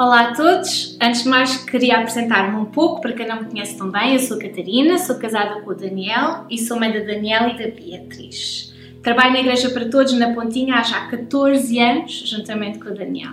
Olá 0.00 0.30
a 0.30 0.32
todos! 0.32 0.96
Antes 0.98 1.24
de 1.24 1.28
mais, 1.28 1.58
queria 1.58 1.98
apresentar-me 1.98 2.56
um 2.56 2.64
pouco 2.64 3.02
para 3.02 3.12
quem 3.12 3.28
não 3.28 3.42
me 3.42 3.50
conhece 3.50 3.76
tão 3.76 3.90
bem. 3.90 4.14
Eu 4.14 4.18
sou 4.18 4.38
Catarina, 4.38 4.96
sou 4.96 5.16
casada 5.18 5.60
com 5.60 5.72
o 5.72 5.74
Daniel 5.74 6.46
e 6.48 6.56
sou 6.56 6.80
mãe 6.80 6.90
da 6.90 7.00
Daniela 7.00 7.48
e 7.48 7.58
da 7.58 7.68
Beatriz. 7.68 8.72
Trabalho 9.02 9.34
na 9.34 9.40
Igreja 9.40 9.68
para 9.68 9.90
Todos 9.90 10.14
na 10.14 10.32
Pontinha 10.32 10.76
há 10.76 10.82
já 10.82 11.06
14 11.06 11.78
anos, 11.78 12.12
juntamente 12.30 12.78
com 12.78 12.88
o 12.88 12.94
Daniel. 12.94 13.32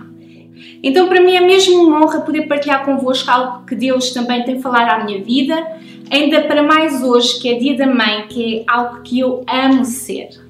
Então, 0.82 1.08
para 1.08 1.22
mim 1.22 1.36
é 1.36 1.40
mesmo 1.40 1.82
uma 1.84 2.04
honra 2.04 2.20
poder 2.20 2.42
partilhar 2.42 2.84
convosco 2.84 3.30
algo 3.30 3.64
que 3.64 3.74
Deus 3.74 4.10
também 4.10 4.44
tem 4.44 4.60
falado 4.60 4.90
à 4.90 5.04
minha 5.06 5.24
vida, 5.24 5.54
ainda 6.10 6.42
para 6.42 6.62
mais 6.62 7.02
hoje, 7.02 7.40
que 7.40 7.48
é 7.48 7.58
Dia 7.58 7.78
da 7.78 7.86
Mãe, 7.86 8.26
que 8.28 8.58
é 8.58 8.64
algo 8.68 9.00
que 9.00 9.18
eu 9.18 9.42
amo 9.48 9.86
ser. 9.86 10.47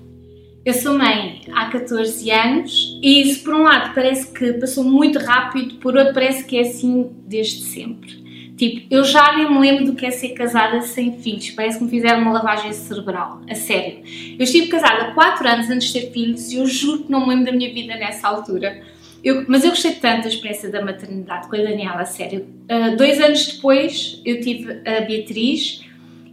Eu 0.69 0.75
sou 0.75 0.99
mãe 0.99 1.41
há 1.51 1.71
14 1.71 2.31
anos 2.31 3.01
e 3.03 3.23
isso, 3.23 3.43
por 3.43 3.55
um 3.55 3.63
lado, 3.63 3.95
parece 3.95 4.31
que 4.31 4.53
passou 4.53 4.85
muito 4.85 5.19
rápido, 5.19 5.77
por 5.77 5.97
outro, 5.97 6.13
parece 6.13 6.45
que 6.45 6.59
é 6.59 6.61
assim 6.61 7.11
desde 7.27 7.63
sempre. 7.63 8.53
Tipo, 8.55 8.87
eu 8.95 9.03
já 9.03 9.35
nem 9.35 9.51
me 9.51 9.59
lembro 9.59 9.87
do 9.87 9.95
que 9.95 10.05
é 10.05 10.11
ser 10.11 10.35
casada 10.35 10.83
sem 10.83 11.23
filhos, 11.23 11.49
parece 11.53 11.79
que 11.79 11.85
me 11.85 11.91
fizeram 11.91 12.21
uma 12.21 12.33
lavagem 12.33 12.71
cerebral, 12.75 13.41
a 13.49 13.55
sério. 13.55 14.03
Eu 14.39 14.45
estive 14.45 14.67
casada 14.67 15.15
4 15.15 15.49
anos 15.49 15.71
antes 15.71 15.91
de 15.91 16.03
ter 16.03 16.13
filhos 16.13 16.53
e 16.53 16.57
eu 16.57 16.67
juro 16.67 17.05
que 17.05 17.11
não 17.11 17.21
me 17.21 17.29
lembro 17.29 17.47
da 17.47 17.53
minha 17.53 17.73
vida 17.73 17.95
nessa 17.95 18.29
altura. 18.29 18.83
Eu, 19.25 19.47
mas 19.49 19.65
eu 19.65 19.71
gostei 19.71 19.93
tanto 19.93 20.25
da 20.25 20.29
experiência 20.29 20.69
da 20.69 20.85
maternidade 20.85 21.49
com 21.49 21.57
a 21.57 21.61
Daniela, 21.61 22.03
a 22.03 22.05
sério. 22.05 22.47
Uh, 22.71 22.95
dois 22.95 23.19
anos 23.23 23.55
depois 23.55 24.21
eu 24.23 24.39
tive 24.43 24.71
a 24.87 25.01
Beatriz 25.01 25.88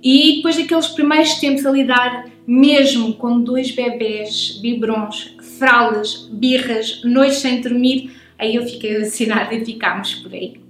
e 0.05 0.36
depois 0.36 0.55
daqueles 0.55 0.86
primeiros 0.90 1.34
tempos 1.40 1.66
a 1.66 1.72
lidar 1.72 2.26
mesmo 2.46 3.16
com 3.16 3.41
dois 3.41 3.72
bebés, 3.72 4.59
biberons, 4.62 5.36
fraldas, 5.58 6.30
birras, 6.32 7.02
noites 7.04 7.40
sem 7.40 7.59
dormir, 7.59 8.16
aí 8.38 8.55
eu 8.55 8.63
fiquei 8.68 8.98
alucinada 8.98 9.55
e 9.55 9.65
ficámos 9.65 10.13
por 10.13 10.32
aí. 10.32 10.62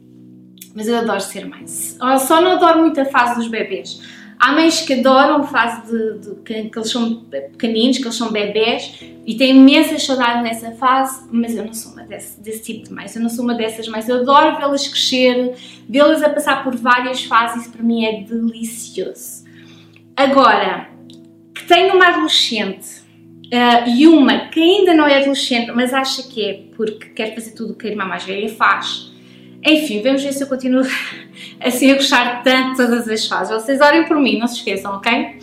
Mas 0.73 0.87
eu 0.87 0.97
adoro 0.97 1.19
ser 1.19 1.45
mãe. 1.45 1.67
Só 1.67 2.39
não 2.39 2.51
adoro 2.51 2.79
muito 2.79 3.01
a 3.01 3.05
fase 3.05 3.35
dos 3.35 3.49
bebés. 3.49 4.01
Há 4.39 4.51
mães 4.51 4.81
que 4.81 4.93
adoram 4.93 5.37
a 5.37 5.43
fase 5.43 5.91
de, 5.91 6.19
de, 6.19 6.35
que, 6.41 6.69
que, 6.69 6.77
eles 6.77 6.89
são 6.89 7.23
pequeninos, 7.25 7.97
que 7.97 8.03
eles 8.03 8.15
são 8.15 8.31
bebés 8.31 8.99
e 9.25 9.35
têm 9.35 9.57
imensas 9.57 10.05
saudades 10.05 10.43
nessa 10.43 10.71
fase, 10.71 11.27
mas 11.31 11.55
eu 11.55 11.65
não 11.65 11.73
sou 11.73 11.93
uma 11.93 12.03
desse, 12.03 12.39
desse 12.41 12.61
tipo 12.61 12.85
de 12.85 12.93
mães, 12.93 13.15
eu 13.15 13.21
não 13.21 13.29
sou 13.29 13.43
uma 13.43 13.53
dessas 13.53 13.87
mães. 13.87 14.07
Eu 14.09 14.17
adoro 14.17 14.57
vê-las 14.57 14.87
crescer, 14.87 15.55
vê-las 15.87 16.21
a 16.21 16.29
passar 16.29 16.63
por 16.63 16.75
várias 16.75 17.23
fases, 17.23 17.63
isso 17.63 17.71
para 17.71 17.83
mim 17.83 18.05
é 18.05 18.21
delicioso. 18.23 19.45
Agora, 20.15 20.89
que 21.53 21.65
tenho 21.65 21.95
uma 21.95 22.07
adolescente 22.07 23.01
uh, 23.45 23.89
e 23.89 24.07
uma 24.07 24.47
que 24.47 24.61
ainda 24.61 24.93
não 24.93 25.05
é 25.05 25.19
adolescente, 25.19 25.71
mas 25.71 25.93
acha 25.93 26.23
que 26.23 26.43
é 26.43 26.63
porque 26.75 27.09
quer 27.09 27.33
fazer 27.33 27.51
tudo 27.51 27.73
o 27.73 27.75
que 27.75 27.87
a 27.87 27.89
irmã 27.91 28.05
mais 28.05 28.23
velha 28.23 28.49
faz. 28.49 29.14
Enfim, 29.65 30.01
vamos 30.01 30.23
ver 30.23 30.33
se 30.33 30.43
eu 30.43 30.47
continuo 30.47 30.83
assim 31.59 31.91
a 31.91 31.95
gostar 31.95 32.43
tanto 32.43 32.71
de 32.71 32.77
todas 32.77 33.07
as 33.07 33.25
fases. 33.25 33.53
Vocês 33.53 33.81
orem 33.81 34.05
por 34.05 34.17
mim, 34.17 34.37
não 34.37 34.47
se 34.47 34.57
esqueçam, 34.57 34.95
ok? 34.95 35.39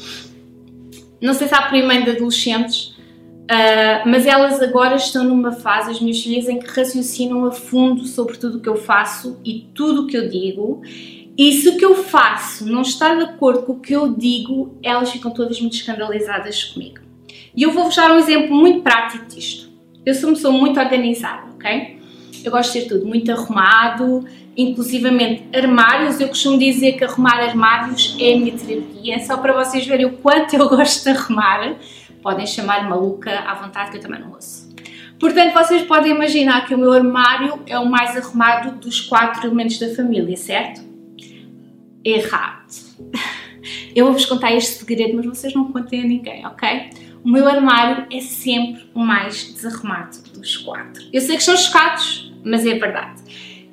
Não 1.21 1.35
sei 1.35 1.49
se 1.49 1.55
há 1.55 1.71
mãe 1.71 2.03
de 2.03 2.11
adolescentes, 2.11 2.87
uh, 2.87 4.07
mas 4.07 4.27
elas 4.27 4.61
agora 4.63 4.97
estão 4.97 5.25
numa 5.25 5.53
fase, 5.53 5.91
as 5.91 6.01
minhas 6.01 6.21
filhas, 6.21 6.49
em 6.49 6.59
que 6.59 6.67
raciocinam 6.67 7.45
a 7.45 7.53
fundo 7.53 8.05
sobre 8.07 8.37
tudo 8.37 8.59
o 8.59 8.61
que 8.61 8.69
eu 8.69 8.77
faço 8.77 9.41
e 9.45 9.69
tudo 9.75 10.03
o 10.03 10.07
que 10.07 10.17
eu 10.17 10.29
digo 10.29 10.83
e 11.37 11.53
se 11.55 11.69
o 11.71 11.79
que 11.79 11.85
eu 11.85 11.95
faço 11.95 12.71
não 12.71 12.83
está 12.83 13.15
de 13.15 13.23
acordo 13.23 13.63
com 13.63 13.73
o 13.73 13.81
que 13.81 13.95
eu 13.95 14.15
digo, 14.15 14.79
elas 14.83 15.11
ficam 15.11 15.31
todas 15.31 15.61
muito 15.61 15.75
escandalizadas 15.75 16.65
comigo. 16.65 17.01
E 17.57 17.63
eu 17.63 17.73
vou-vos 17.73 17.97
dar 17.97 18.13
um 18.13 18.19
exemplo 18.19 18.55
muito 18.55 18.83
prático 18.83 19.27
disto. 19.27 19.71
Eu 20.05 20.15
sou 20.15 20.29
uma 20.29 20.37
pessoa 20.37 20.53
muito 20.53 20.79
organizada, 20.79 21.51
ok? 21.55 22.02
Eu 22.45 22.51
gosto 22.51 22.73
de 22.73 22.81
ter 22.81 22.89
tudo 22.89 23.07
muito 23.07 23.31
arrumado, 23.31 24.25
inclusivamente 24.57 25.45
armários. 25.57 26.21
Eu 26.21 26.29
costumo 26.29 26.59
dizer 26.59 26.93
que 26.93 27.05
arrumar 27.05 27.39
armários 27.41 28.17
é 28.21 28.35
a 28.35 28.37
minha 28.37 28.57
terapia, 28.57 29.19
só 29.21 29.37
para 29.37 29.65
vocês 29.65 29.87
verem 29.87 30.07
o 30.07 30.13
quanto 30.19 30.55
eu 30.55 30.67
gosto 30.69 31.05
de 31.05 31.11
arrumar. 31.11 31.77
Podem 32.23 32.47
chamar 32.47 32.89
maluca 32.89 33.31
à 33.41 33.55
vontade, 33.55 33.91
que 33.91 33.97
eu 33.97 34.01
também 34.01 34.21
não 34.21 34.33
ouço. 34.33 34.71
Portanto, 35.19 35.55
vocês 35.55 35.83
podem 35.83 36.13
imaginar 36.13 36.67
que 36.67 36.75
o 36.75 36.79
meu 36.79 36.93
armário 36.93 37.61
é 37.67 37.79
o 37.79 37.87
mais 37.87 38.17
arrumado 38.17 38.77
dos 38.79 39.01
quatro 39.01 39.47
elementos 39.47 39.79
da 39.79 39.95
família, 39.95 40.37
certo? 40.37 40.93
errado. 42.05 42.67
Eu 43.95 44.07
vou-vos 44.07 44.25
contar 44.25 44.53
este 44.53 44.79
segredo, 44.79 45.15
mas 45.15 45.27
vocês 45.27 45.55
não 45.55 45.71
contem 45.71 46.01
a 46.01 46.05
ninguém, 46.05 46.47
ok? 46.47 46.91
O 47.25 47.29
meu 47.29 47.47
armário 47.49 48.07
é 48.11 48.21
sempre 48.21 48.85
o 48.93 48.99
mais 48.99 49.53
desarrumado 49.53 50.19
dos 50.35 50.57
quatro. 50.57 51.05
Eu 51.13 51.21
sei 51.21 51.37
que 51.37 51.45
são 51.45 51.57
chocados, 51.57 52.33
mas 52.45 52.67
é 52.67 52.75
verdade. 52.75 53.23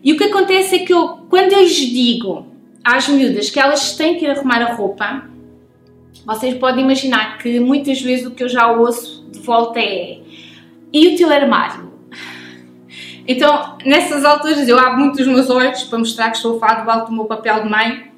E 0.03 0.13
o 0.13 0.17
que 0.17 0.25
acontece 0.25 0.75
é 0.75 0.79
que 0.79 0.93
eu, 0.93 1.25
quando 1.29 1.53
eu 1.53 1.61
lhes 1.61 1.75
digo 1.75 2.47
às 2.83 3.07
miúdas 3.07 3.49
que 3.49 3.59
elas 3.59 3.95
têm 3.95 4.17
que 4.17 4.25
ir 4.25 4.29
arrumar 4.29 4.61
a 4.61 4.73
roupa, 4.73 5.27
vocês 6.25 6.57
podem 6.59 6.83
imaginar 6.83 7.39
que 7.39 7.59
muitas 7.59 7.99
vezes 8.01 8.25
o 8.27 8.31
que 8.31 8.43
eu 8.43 8.49
já 8.49 8.71
ouço 8.71 9.27
de 9.31 9.39
volta 9.39 9.79
é 9.79 10.19
e 10.93 11.07
o 11.07 11.17
teu 11.17 11.31
armário? 11.31 11.91
Então, 13.27 13.77
nessas 13.83 14.23
alturas, 14.25 14.67
eu 14.67 14.77
abro 14.77 14.99
muito 14.99 15.21
os 15.21 15.27
meus 15.27 15.49
olhos 15.49 15.83
para 15.83 15.99
mostrar 15.99 16.29
que 16.29 16.37
estou 16.37 16.57
a 16.57 16.59
falar 16.59 16.83
do 16.83 16.89
alto 16.91 17.09
do 17.09 17.15
meu 17.15 17.25
papel 17.25 17.63
de 17.63 17.69
mãe 17.69 18.11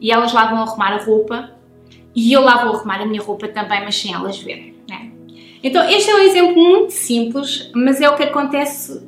e 0.00 0.10
elas 0.10 0.32
lá 0.32 0.46
vão 0.46 0.62
arrumar 0.62 0.94
a 0.94 1.02
roupa 1.02 1.59
e 2.14 2.32
eu 2.32 2.40
lá 2.40 2.64
vou 2.64 2.76
arrumar 2.76 3.00
a 3.00 3.06
minha 3.06 3.22
roupa 3.22 3.48
também, 3.48 3.82
mas 3.84 3.96
sem 3.96 4.12
elas 4.12 4.38
verem. 4.38 4.74
Né? 4.88 5.10
Então, 5.62 5.88
este 5.88 6.10
é 6.10 6.14
um 6.14 6.22
exemplo 6.22 6.56
muito 6.56 6.92
simples, 6.92 7.70
mas 7.74 8.00
é 8.00 8.08
o 8.08 8.16
que 8.16 8.22
acontece 8.22 9.02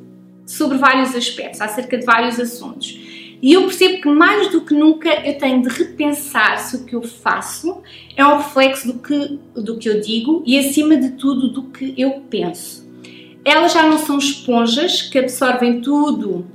sobre 0.45 0.77
vários 0.77 1.15
aspectos, 1.15 1.61
acerca 1.61 1.97
de 1.97 2.05
vários 2.05 2.39
assuntos. 2.39 2.99
E 3.41 3.51
eu 3.51 3.63
percebo 3.63 4.01
que 4.01 4.07
mais 4.07 4.49
do 4.51 4.61
que 4.61 4.73
nunca 4.73 5.09
eu 5.09 5.37
tenho 5.37 5.61
de 5.61 5.67
repensar 5.67 6.57
se 6.59 6.77
o 6.77 6.85
que 6.85 6.95
eu 6.95 7.01
faço 7.01 7.81
é 8.15 8.25
um 8.25 8.37
reflexo 8.37 8.87
do 8.87 8.99
que, 8.99 9.39
do 9.53 9.77
que 9.77 9.89
eu 9.89 9.99
digo 9.99 10.41
e, 10.45 10.57
acima 10.57 10.95
de 10.95 11.11
tudo, 11.11 11.49
do 11.49 11.63
que 11.63 11.93
eu 11.97 12.23
penso. 12.29 12.89
Elas 13.43 13.73
já 13.73 13.83
não 13.85 13.97
são 13.97 14.17
esponjas 14.17 15.01
que 15.01 15.19
absorvem 15.19 15.81
tudo, 15.81 16.47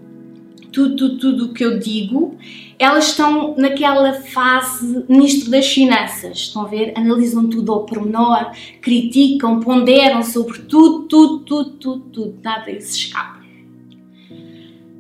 tudo, 0.72 0.96
tudo, 0.96 1.18
tudo 1.18 1.44
o 1.46 1.52
que 1.52 1.62
eu 1.62 1.78
digo 1.78 2.38
elas 2.78 3.08
estão 3.08 3.54
naquela 3.56 4.14
fase 4.14 5.04
ministro 5.08 5.50
das 5.50 5.66
finanças, 5.66 6.38
estão 6.38 6.62
a 6.62 6.68
ver? 6.68 6.92
Analisam 6.94 7.48
tudo 7.48 7.72
ao 7.72 7.84
pormenor, 7.84 8.52
criticam, 8.80 9.58
ponderam 9.58 10.22
sobre 10.22 10.60
tudo, 10.60 11.08
tudo, 11.08 11.38
tudo, 11.40 11.70
tudo, 11.70 12.00
tudo, 12.12 12.38
nada 12.42 12.70
lhes 12.70 12.94
escapa. 12.94 13.38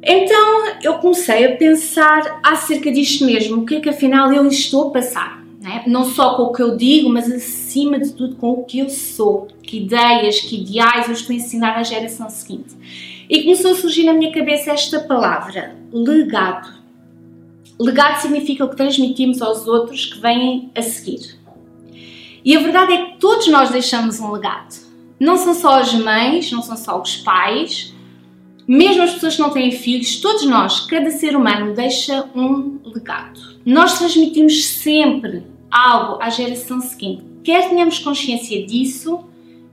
Então 0.02 0.66
eu 0.82 0.94
comecei 0.94 1.44
a 1.44 1.56
pensar 1.56 2.40
acerca 2.42 2.90
disto 2.90 3.24
mesmo, 3.24 3.62
o 3.62 3.66
que 3.66 3.76
é 3.76 3.80
que 3.80 3.88
afinal 3.88 4.32
eu 4.32 4.46
estou 4.46 4.88
a 4.88 4.90
passar. 4.90 5.44
Né? 5.60 5.84
Não 5.86 6.04
só 6.04 6.34
com 6.36 6.44
o 6.44 6.52
que 6.52 6.62
eu 6.62 6.76
digo, 6.76 7.08
mas 7.08 7.30
acima 7.30 7.98
de 7.98 8.12
tudo 8.12 8.36
com 8.36 8.52
o 8.52 8.64
que 8.64 8.78
eu 8.80 8.88
sou, 8.88 9.48
que 9.62 9.78
ideias, 9.78 10.40
que 10.40 10.62
ideais 10.62 11.06
eu 11.06 11.12
estou 11.12 11.34
a 11.34 11.36
ensinar 11.36 11.76
à 11.76 11.82
geração 11.82 12.28
seguinte. 12.28 12.74
E 13.28 13.42
começou 13.42 13.72
a 13.72 13.74
surgir 13.74 14.04
na 14.04 14.14
minha 14.14 14.32
cabeça 14.32 14.70
esta 14.70 15.00
palavra, 15.00 15.76
legado 15.92 16.77
Legado 17.78 18.20
significa 18.20 18.64
o 18.64 18.68
que 18.68 18.76
transmitimos 18.76 19.40
aos 19.40 19.66
outros 19.66 20.06
que 20.06 20.18
vêm 20.20 20.70
a 20.74 20.82
seguir. 20.82 21.38
E 22.44 22.56
a 22.56 22.60
verdade 22.60 22.92
é 22.92 23.04
que 23.04 23.18
todos 23.18 23.46
nós 23.48 23.70
deixamos 23.70 24.20
um 24.20 24.32
legado. 24.32 24.74
Não 25.20 25.36
são 25.36 25.54
só 25.54 25.80
as 25.80 25.92
mães, 25.94 26.50
não 26.50 26.62
são 26.62 26.76
só 26.76 27.00
os 27.00 27.16
pais, 27.16 27.94
mesmo 28.66 29.02
as 29.02 29.14
pessoas 29.14 29.36
que 29.36 29.42
não 29.42 29.50
têm 29.50 29.72
filhos, 29.72 30.20
todos 30.20 30.44
nós, 30.44 30.80
cada 30.80 31.10
ser 31.10 31.36
humano 31.36 31.74
deixa 31.74 32.28
um 32.34 32.78
legado. 32.84 33.40
Nós 33.64 33.98
transmitimos 33.98 34.64
sempre 34.66 35.44
algo 35.70 36.22
à 36.22 36.30
geração 36.30 36.80
seguinte, 36.80 37.24
quer 37.42 37.68
tenhamos 37.68 37.98
consciência 37.98 38.64
disso, 38.66 39.24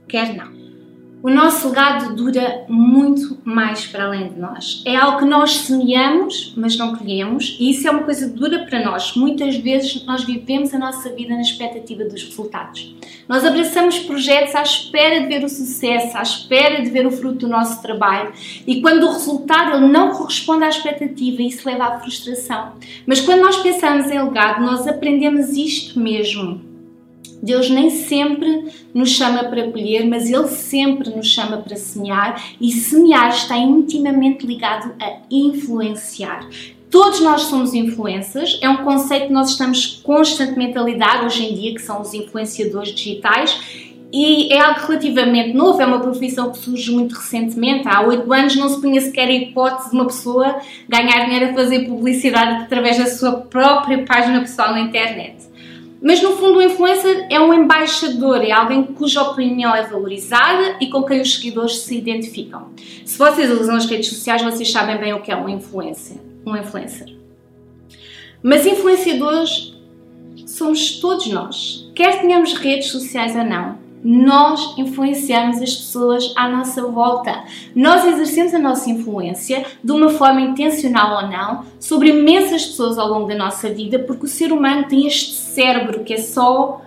quer 0.08 0.34
não 0.34 0.55
o 1.26 1.30
nosso 1.30 1.70
legado 1.70 2.14
dura 2.14 2.64
muito 2.68 3.36
mais 3.42 3.84
para 3.84 4.04
além 4.04 4.28
de 4.28 4.38
nós. 4.38 4.84
É 4.86 4.94
algo 4.94 5.18
que 5.18 5.24
nós 5.24 5.56
semeamos, 5.56 6.54
mas 6.56 6.76
não 6.76 6.94
colhemos, 6.94 7.56
e 7.58 7.70
isso 7.70 7.88
é 7.88 7.90
uma 7.90 8.04
coisa 8.04 8.28
dura 8.28 8.60
para 8.60 8.84
nós. 8.84 9.16
Muitas 9.16 9.56
vezes 9.56 10.04
nós 10.04 10.22
vivemos 10.22 10.72
a 10.72 10.78
nossa 10.78 11.10
vida 11.10 11.34
na 11.34 11.40
expectativa 11.40 12.04
dos 12.04 12.22
resultados. 12.22 12.94
Nós 13.28 13.44
abraçamos 13.44 13.98
projetos 13.98 14.54
à 14.54 14.62
espera 14.62 15.20
de 15.22 15.26
ver 15.26 15.44
o 15.44 15.48
sucesso, 15.48 16.16
à 16.16 16.22
espera 16.22 16.80
de 16.80 16.90
ver 16.90 17.04
o 17.04 17.10
fruto 17.10 17.38
do 17.38 17.48
nosso 17.48 17.82
trabalho, 17.82 18.32
e 18.64 18.80
quando 18.80 19.02
o 19.02 19.12
resultado 19.12 19.84
não 19.84 20.12
corresponde 20.12 20.62
à 20.62 20.68
expectativa, 20.68 21.42
isso 21.42 21.68
leva 21.68 21.86
à 21.86 21.98
frustração. 21.98 22.74
Mas 23.04 23.20
quando 23.20 23.40
nós 23.40 23.56
pensamos 23.56 24.08
em 24.12 24.22
legado, 24.22 24.62
nós 24.62 24.86
aprendemos 24.86 25.48
isto 25.56 25.98
mesmo 25.98 26.75
Deus 27.42 27.68
nem 27.70 27.90
sempre 27.90 28.66
nos 28.94 29.10
chama 29.10 29.44
para 29.44 29.70
colher, 29.70 30.06
mas 30.06 30.30
Ele 30.30 30.48
sempre 30.48 31.10
nos 31.10 31.26
chama 31.26 31.58
para 31.58 31.76
semear 31.76 32.42
e 32.60 32.72
semear 32.72 33.30
está 33.30 33.56
intimamente 33.56 34.46
ligado 34.46 34.94
a 35.00 35.18
influenciar. 35.30 36.48
Todos 36.90 37.20
nós 37.20 37.42
somos 37.42 37.74
influências, 37.74 38.58
é 38.62 38.68
um 38.68 38.78
conceito 38.78 39.26
que 39.26 39.32
nós 39.32 39.50
estamos 39.50 40.00
constantemente 40.02 40.78
a 40.78 40.82
lidar 40.82 41.24
hoje 41.24 41.44
em 41.44 41.54
dia, 41.54 41.74
que 41.74 41.82
são 41.82 42.00
os 42.00 42.14
influenciadores 42.14 42.94
digitais, 42.94 43.86
e 44.12 44.52
é 44.52 44.60
algo 44.60 44.80
relativamente 44.86 45.52
novo, 45.52 45.82
é 45.82 45.84
uma 45.84 46.00
profissão 46.00 46.50
que 46.50 46.58
surge 46.58 46.90
muito 46.92 47.14
recentemente. 47.14 47.88
Há 47.88 48.02
oito 48.02 48.32
anos 48.32 48.54
não 48.56 48.68
se 48.68 48.80
punha 48.80 49.00
sequer 49.00 49.28
a 49.28 49.32
hipótese 49.32 49.90
de 49.90 49.96
uma 49.96 50.06
pessoa 50.06 50.60
ganhar 50.88 51.24
dinheiro 51.24 51.50
a 51.50 51.54
fazer 51.54 51.86
publicidade 51.86 52.62
através 52.62 52.98
da 52.98 53.06
sua 53.06 53.32
própria 53.32 54.04
página 54.04 54.40
pessoal 54.40 54.70
na 54.70 54.80
internet. 54.80 55.35
Mas 56.00 56.22
no 56.22 56.36
fundo, 56.36 56.58
o 56.58 56.62
influencer 56.62 57.26
é 57.30 57.40
um 57.40 57.52
embaixador, 57.54 58.42
é 58.42 58.52
alguém 58.52 58.84
cuja 58.84 59.22
opinião 59.22 59.74
é 59.74 59.82
valorizada 59.82 60.76
e 60.80 60.88
com 60.88 61.02
quem 61.02 61.20
os 61.20 61.34
seguidores 61.34 61.78
se 61.78 61.96
identificam. 61.96 62.70
Se 63.04 63.18
vocês 63.18 63.50
usam 63.50 63.76
as 63.76 63.86
redes 63.86 64.08
sociais, 64.08 64.42
vocês 64.42 64.70
sabem 64.70 64.98
bem 64.98 65.14
o 65.14 65.22
que 65.22 65.32
é 65.32 65.36
um 65.36 65.48
influencer. 65.48 66.18
Um 66.44 66.56
influencer. 66.56 67.16
Mas 68.42 68.66
influenciadores 68.66 69.74
somos 70.46 71.00
todos 71.00 71.26
nós, 71.28 71.90
quer 71.94 72.20
tenhamos 72.20 72.54
redes 72.54 72.88
sociais 72.88 73.34
ou 73.34 73.44
não 73.44 73.85
nós 74.06 74.78
influenciamos 74.78 75.60
as 75.60 75.74
pessoas 75.74 76.32
à 76.36 76.48
nossa 76.48 76.86
volta. 76.86 77.42
Nós 77.74 78.06
exercemos 78.06 78.54
a 78.54 78.58
nossa 78.58 78.88
influência, 78.88 79.66
de 79.82 79.90
uma 79.90 80.10
forma 80.10 80.40
intencional 80.40 81.24
ou 81.24 81.28
não, 81.28 81.64
sobre 81.80 82.10
imensas 82.10 82.66
pessoas 82.66 82.98
ao 82.98 83.08
longo 83.08 83.26
da 83.26 83.34
nossa 83.34 83.68
vida, 83.68 83.98
porque 83.98 84.26
o 84.26 84.28
ser 84.28 84.52
humano 84.52 84.86
tem 84.86 85.08
este 85.08 85.34
cérebro 85.34 86.04
que 86.04 86.14
é 86.14 86.18
só 86.18 86.82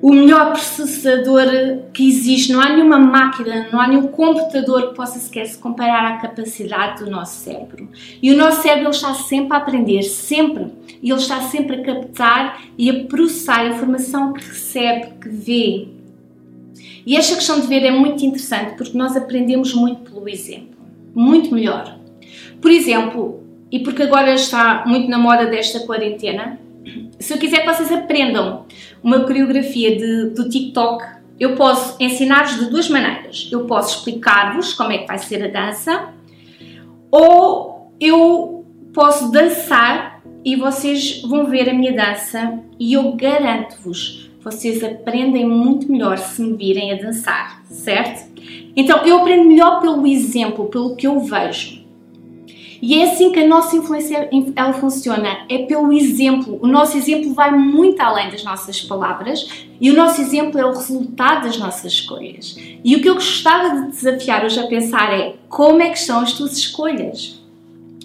o 0.00 0.12
melhor 0.12 0.52
processador 0.52 1.46
que 1.92 2.08
existe. 2.08 2.52
Não 2.52 2.60
há 2.60 2.68
nenhuma 2.68 3.00
máquina, 3.00 3.68
não 3.72 3.80
há 3.80 3.88
nenhum 3.88 4.06
computador 4.06 4.90
que 4.90 4.94
possa 4.94 5.18
sequer 5.18 5.46
se 5.46 5.58
comparar 5.58 6.12
à 6.12 6.16
capacidade 6.18 7.04
do 7.04 7.10
nosso 7.10 7.40
cérebro. 7.40 7.88
E 8.22 8.32
o 8.32 8.36
nosso 8.36 8.62
cérebro 8.62 8.90
está 8.90 9.14
sempre 9.14 9.52
a 9.54 9.56
aprender, 9.56 10.04
sempre. 10.04 10.72
E 11.02 11.10
ele 11.10 11.18
está 11.18 11.40
sempre 11.40 11.80
a 11.80 11.82
captar 11.82 12.62
e 12.78 12.88
a 12.88 13.04
processar 13.06 13.62
a 13.62 13.66
informação 13.66 14.32
que 14.32 14.46
recebe, 14.46 15.14
que 15.20 15.28
vê, 15.28 15.99
e 17.06 17.16
esta 17.16 17.34
questão 17.34 17.60
de 17.60 17.66
ver 17.66 17.84
é 17.84 17.90
muito 17.90 18.24
interessante 18.24 18.76
porque 18.76 18.96
nós 18.96 19.16
aprendemos 19.16 19.74
muito 19.74 20.10
pelo 20.10 20.28
exemplo, 20.28 20.76
muito 21.14 21.54
melhor. 21.54 21.98
Por 22.60 22.70
exemplo, 22.70 23.42
e 23.70 23.80
porque 23.80 24.02
agora 24.02 24.34
está 24.34 24.84
muito 24.86 25.08
na 25.08 25.18
moda 25.18 25.46
desta 25.46 25.80
quarentena, 25.80 26.58
se 27.18 27.32
eu 27.32 27.38
quiser 27.38 27.60
que 27.60 27.72
vocês 27.72 27.92
aprendam 27.92 28.64
uma 29.02 29.20
coreografia 29.20 29.96
de, 29.96 30.30
do 30.30 30.48
TikTok, 30.48 31.04
eu 31.38 31.54
posso 31.54 31.96
ensinar-vos 32.02 32.58
de 32.58 32.70
duas 32.70 32.88
maneiras. 32.88 33.48
Eu 33.50 33.64
posso 33.64 33.98
explicar-vos 33.98 34.74
como 34.74 34.92
é 34.92 34.98
que 34.98 35.06
vai 35.06 35.18
ser 35.18 35.44
a 35.44 35.48
dança, 35.48 36.08
ou 37.10 37.92
eu 38.00 38.64
posso 38.92 39.30
dançar 39.30 40.22
e 40.44 40.56
vocês 40.56 41.22
vão 41.22 41.46
ver 41.46 41.68
a 41.68 41.74
minha 41.74 41.92
dança 41.92 42.58
e 42.78 42.94
eu 42.94 43.12
garanto-vos 43.12 44.29
vocês 44.42 44.82
aprendem 44.82 45.46
muito 45.46 45.90
melhor 45.90 46.18
se 46.18 46.42
me 46.42 46.56
virem 46.56 46.92
a 46.92 46.96
dançar, 46.96 47.62
certo? 47.68 48.30
Então 48.74 49.04
eu 49.04 49.18
aprendo 49.18 49.44
melhor 49.44 49.80
pelo 49.80 50.06
exemplo, 50.06 50.66
pelo 50.66 50.96
que 50.96 51.06
eu 51.06 51.20
vejo. 51.20 51.80
E 52.82 52.98
é 52.98 53.10
assim 53.10 53.30
que 53.30 53.38
a 53.38 53.46
nossa 53.46 53.76
influência 53.76 54.30
ela 54.56 54.72
funciona, 54.72 55.40
é 55.50 55.58
pelo 55.58 55.92
exemplo. 55.92 56.58
O 56.62 56.66
nosso 56.66 56.96
exemplo 56.96 57.34
vai 57.34 57.50
muito 57.50 58.00
além 58.00 58.30
das 58.30 58.42
nossas 58.42 58.80
palavras 58.80 59.66
e 59.78 59.90
o 59.90 59.94
nosso 59.94 60.20
exemplo 60.22 60.58
é 60.58 60.64
o 60.64 60.72
resultado 60.72 61.44
das 61.44 61.58
nossas 61.58 61.92
escolhas. 61.92 62.56
E 62.82 62.96
o 62.96 63.02
que 63.02 63.08
eu 63.10 63.14
gostava 63.14 63.82
de 63.82 63.90
desafiar 63.90 64.44
hoje 64.46 64.58
a 64.58 64.66
pensar 64.66 65.12
é 65.12 65.34
como 65.48 65.82
é 65.82 65.90
que 65.90 65.98
são 65.98 66.20
as 66.20 66.32
tuas 66.32 66.56
escolhas. 66.56 67.38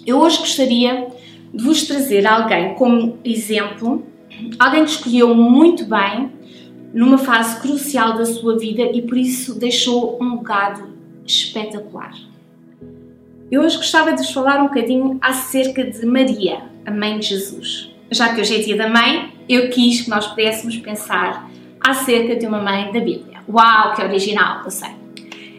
Eu 0.06 0.18
hoje 0.18 0.38
gostaria 0.38 1.08
de 1.54 1.64
vos 1.64 1.84
trazer 1.84 2.26
alguém 2.26 2.74
como 2.74 3.18
exemplo 3.24 4.04
alguém 4.58 4.84
que 4.84 4.90
escolheu 4.90 5.34
muito 5.34 5.84
bem 5.84 6.30
numa 6.92 7.18
fase 7.18 7.60
crucial 7.60 8.14
da 8.14 8.24
sua 8.24 8.58
vida 8.58 8.82
e 8.82 9.02
por 9.02 9.16
isso 9.16 9.58
deixou 9.58 10.18
um 10.20 10.36
legado 10.36 10.88
espetacular. 11.26 12.14
Eu 13.50 13.62
hoje 13.62 13.76
gostava 13.76 14.12
de 14.12 14.18
vos 14.18 14.30
falar 14.30 14.60
um 14.60 14.68
bocadinho 14.68 15.18
acerca 15.20 15.84
de 15.84 16.04
Maria, 16.04 16.62
a 16.84 16.90
mãe 16.90 17.18
de 17.18 17.28
Jesus. 17.28 17.90
Já 18.10 18.34
que 18.34 18.40
hoje 18.40 18.56
é 18.56 18.58
dia 18.58 18.76
da 18.76 18.88
mãe, 18.88 19.32
eu 19.48 19.70
quis 19.70 20.02
que 20.02 20.10
nós 20.10 20.26
pudéssemos 20.26 20.76
pensar 20.78 21.48
acerca 21.80 22.34
de 22.34 22.46
uma 22.46 22.60
mãe 22.60 22.92
da 22.92 23.00
Bíblia. 23.00 23.38
Uau, 23.48 23.94
que 23.94 24.02
original, 24.02 24.62
eu 24.64 24.70
sei. 24.70 24.90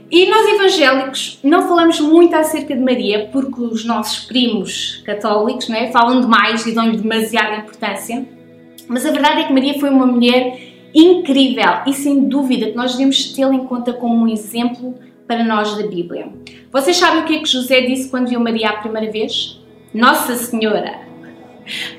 E 0.10 0.26
nós 0.30 0.48
evangélicos 0.48 1.40
não 1.44 1.68
falamos 1.68 2.00
muito 2.00 2.34
acerca 2.36 2.74
de 2.74 2.82
Maria 2.82 3.30
porque 3.32 3.62
os 3.62 3.84
nossos 3.84 4.26
primos 4.26 5.02
católicos 5.06 5.68
não 5.68 5.76
é, 5.76 5.92
falam 5.92 6.22
demais 6.22 6.66
e 6.66 6.74
dão-lhe 6.74 6.98
demasiada 6.98 7.58
importância. 7.58 8.26
Mas 8.88 9.06
a 9.06 9.12
verdade 9.12 9.42
é 9.42 9.44
que 9.46 9.54
Maria 9.54 9.80
foi 9.80 9.90
uma 9.90 10.06
mulher 10.06 10.60
incrível 10.94 11.82
e 11.86 11.94
sem 11.94 12.28
dúvida 12.28 12.68
que 12.68 12.76
nós 12.76 12.94
devemos 12.94 13.32
tê-la 13.34 13.54
em 13.54 13.66
conta 13.66 13.94
como 13.94 14.24
um 14.24 14.28
exemplo 14.28 14.96
para 15.28 15.44
nós 15.44 15.76
da 15.76 15.86
Bíblia. 15.86 16.30
Vocês 16.72 16.98
sabem 16.98 17.22
o 17.22 17.26
que 17.26 17.36
é 17.36 17.40
que 17.40 17.50
José 17.50 17.82
disse 17.82 18.10
quando 18.10 18.30
viu 18.30 18.40
Maria 18.40 18.70
a 18.70 18.78
primeira 18.78 19.12
vez? 19.12 19.60
Nossa 19.94 20.36
Senhora! 20.36 21.06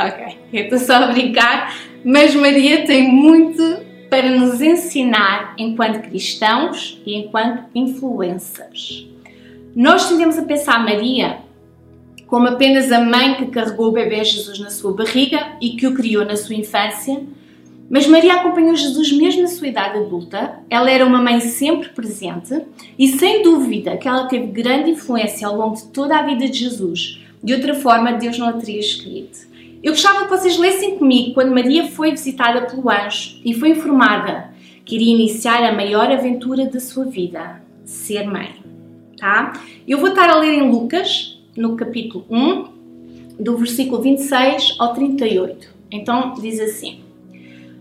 Ok, 0.01 0.39
eu 0.51 0.65
estou 0.65 0.79
só 0.79 0.95
a 0.95 1.07
brincar, 1.09 1.77
mas 2.03 2.35
Maria 2.35 2.87
tem 2.87 3.07
muito 3.07 3.63
para 4.09 4.31
nos 4.31 4.63
ensinar 4.63 5.55
enquanto 5.59 6.09
cristãos 6.09 6.99
e 7.05 7.15
enquanto 7.15 7.65
influencers. 7.75 9.07
Nós 9.77 10.09
tendemos 10.09 10.39
a 10.39 10.43
pensar 10.43 10.83
Maria 10.83 11.41
como 12.29 12.47
apenas 12.47 12.93
a 12.93 13.01
mãe 13.01 13.35
que 13.35 13.47
carregou 13.47 13.89
o 13.89 13.93
bebê 13.93 14.23
Jesus 14.23 14.59
na 14.61 14.71
sua 14.71 14.93
barriga 14.93 15.57
e 15.61 15.71
que 15.71 15.87
o 15.87 15.95
criou 15.95 16.25
na 16.25 16.37
sua 16.37 16.55
infância, 16.55 17.21
mas 17.91 18.07
Maria 18.07 18.35
acompanhou 18.35 18.77
Jesus 18.77 19.11
mesmo 19.11 19.43
na 19.43 19.49
sua 19.49 19.67
idade 19.67 19.99
adulta. 19.99 20.61
Ela 20.69 20.91
era 20.91 21.07
uma 21.07 21.23
mãe 21.23 21.41
sempre 21.41 21.89
presente 21.89 22.63
e, 22.99 23.09
sem 23.09 23.43
dúvida, 23.43 23.97
que 23.97 24.07
ela 24.07 24.27
teve 24.27 24.47
grande 24.49 24.91
influência 24.91 25.49
ao 25.49 25.57
longo 25.57 25.77
de 25.77 25.87
toda 25.87 26.19
a 26.19 26.23
vida 26.23 26.47
de 26.47 26.59
Jesus. 26.59 27.19
De 27.43 27.55
outra 27.55 27.75
forma, 27.75 28.13
Deus 28.13 28.37
não 28.39 28.49
a 28.49 28.53
teria 28.53 28.81
escolhido. 28.81 29.49
Eu 29.83 29.93
gostava 29.93 30.25
que 30.25 30.31
vocês 30.31 30.59
lessem 30.59 30.99
comigo 30.99 31.33
quando 31.33 31.55
Maria 31.55 31.87
foi 31.87 32.11
visitada 32.11 32.67
pelo 32.67 32.91
anjo 32.91 33.41
e 33.43 33.55
foi 33.55 33.71
informada 33.71 34.51
que 34.85 34.97
iria 34.97 35.15
iniciar 35.15 35.63
a 35.65 35.73
maior 35.73 36.11
aventura 36.11 36.67
da 36.67 36.81
sua 36.81 37.07
vida, 37.07 37.63
ser 37.85 38.27
mãe. 38.27 38.57
Tá? 39.17 39.53
Eu 39.87 39.99
vou 39.99 40.11
estar 40.11 40.29
a 40.29 40.37
ler 40.37 40.53
em 40.55 40.71
Lucas, 40.71 41.38
no 41.59 41.77
capítulo 41.77 42.25
1, 42.31 42.65
do 43.41 43.57
versículo 43.57 44.01
26 44.01 44.77
ao 44.79 44.95
38. 44.95 45.69
Então 45.91 46.33
diz 46.35 46.61
assim: 46.61 47.01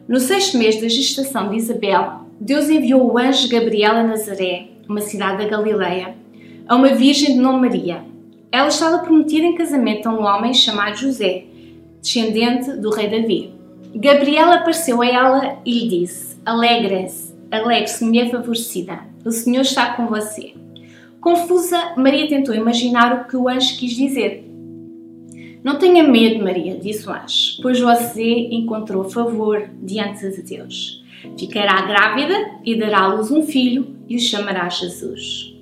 No 0.07 0.19
sexto 0.19 0.57
mês 0.57 0.81
da 0.81 0.89
gestação 0.89 1.49
de 1.49 1.57
Isabel, 1.57 2.21
Deus 2.39 2.69
enviou 2.69 3.11
o 3.11 3.17
anjo 3.17 3.47
Gabriel 3.47 3.93
a 3.93 4.03
Nazaré, 4.03 4.69
uma 4.89 5.01
cidade 5.01 5.43
da 5.43 5.49
Galileia, 5.49 6.15
a 6.67 6.75
uma 6.75 6.89
virgem 6.89 7.35
de 7.35 7.39
nome 7.39 7.67
Maria. 7.67 8.03
Ela 8.51 8.69
estava 8.69 8.99
prometida 8.99 9.45
em 9.45 9.55
casamento 9.55 10.09
a 10.09 10.11
um 10.11 10.23
homem 10.23 10.53
chamado 10.53 10.97
José, 10.97 11.45
descendente 12.01 12.73
do 12.73 12.89
rei 12.89 13.09
Davi. 13.09 13.53
Gabriel 13.95 14.51
apareceu 14.51 15.01
a 15.01 15.07
ela 15.07 15.59
e 15.63 15.79
lhe 15.79 15.99
disse: 15.99 16.37
Alegre-se, 16.43 17.33
alegre-se, 17.51 18.03
mulher 18.03 18.31
favorecida, 18.31 19.01
o 19.23 19.31
Senhor 19.31 19.61
está 19.61 19.93
com 19.93 20.07
você. 20.07 20.53
Confusa, 21.21 21.93
Maria 21.97 22.27
tentou 22.27 22.53
imaginar 22.53 23.13
o 23.13 23.27
que 23.27 23.35
o 23.35 23.49
anjo 23.49 23.77
quis 23.77 23.95
dizer. 23.95 24.43
Não 25.63 25.77
tenha 25.77 26.03
medo, 26.03 26.43
Maria, 26.43 26.77
disse 26.77 27.07
o 27.07 27.11
anjo, 27.11 27.61
pois 27.61 27.79
você 27.79 28.47
encontrou 28.51 29.09
favor 29.09 29.69
diante 29.81 30.29
de 30.29 30.41
Deus. 30.41 31.03
Ficará 31.37 31.81
grávida 31.81 32.59
e 32.63 32.75
dará 32.77 33.01
à 33.01 33.13
luz 33.13 33.31
um 33.31 33.43
filho 33.43 33.95
e 34.07 34.15
o 34.15 34.19
chamará 34.19 34.69
Jesus. 34.69 35.53